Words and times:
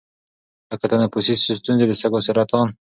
لـکه 0.69 0.85
تنفـسي 0.91 1.33
سـتونـزې، 1.57 1.85
د 1.89 1.91
سـږوسـرطـان، 2.01 2.67